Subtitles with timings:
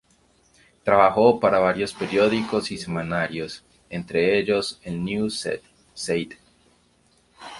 [0.83, 5.29] Trabajó para varios periódicos y semanarios, entre ellos el "Neue
[5.93, 6.33] Zeit".